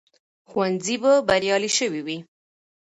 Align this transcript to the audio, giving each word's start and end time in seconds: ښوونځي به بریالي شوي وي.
ښوونځي 0.49 0.95
به 1.01 1.11
بریالي 1.27 1.71
شوي 1.79 2.01
وي. 2.05 2.17